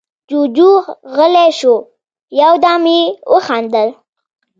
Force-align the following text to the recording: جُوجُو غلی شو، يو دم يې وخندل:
جُوجُو 0.29 0.71
غلی 1.15 1.49
شو، 1.59 1.75
يو 2.39 2.51
دم 2.63 2.83
يې 2.93 3.01
وخندل: 3.31 3.89